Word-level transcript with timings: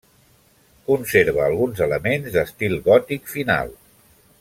Conserva 0.87 1.43
alguns 1.49 1.83
elements 1.89 2.33
d'estil 2.39 2.77
gòtic 2.91 3.33
final. 3.37 3.75